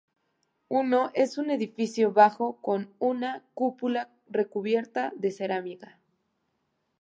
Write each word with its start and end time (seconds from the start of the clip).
Uno 0.69 1.11
es 1.13 1.37
un 1.37 1.51
edificio 1.51 2.11
bajo 2.11 2.59
con 2.59 2.91
una 2.97 3.43
cúpula 3.53 4.09
recubierta 4.29 5.13
de 5.15 5.29
cerámica. 5.29 5.99